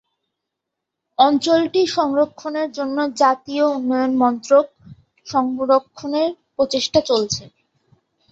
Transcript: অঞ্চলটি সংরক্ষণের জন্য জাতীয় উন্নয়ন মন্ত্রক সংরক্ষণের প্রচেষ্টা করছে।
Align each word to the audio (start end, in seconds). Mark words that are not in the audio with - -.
অঞ্চলটি 1.17 1.81
সংরক্ষণের 1.95 2.69
জন্য 2.71 2.97
জাতীয় 3.15 3.65
উন্নয়ন 3.75 4.13
মন্ত্রক 4.21 4.65
সংরক্ষণের 5.27 6.29
প্রচেষ্টা 6.55 6.99
করছে। 7.09 7.43